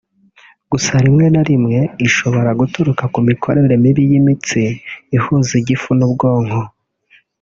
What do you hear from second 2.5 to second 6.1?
guturuka ku mikorere mibi y’imitsi ihuza igifu